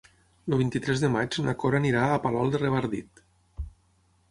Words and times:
El 0.51 0.53
vint-i-tres 0.61 1.03
de 1.03 1.09
maig 1.15 1.37
na 1.49 1.55
Cora 1.65 1.79
anirà 1.83 2.03
a 2.07 2.17
Palol 2.25 2.51
de 2.57 2.65
Revardit. 2.65 3.25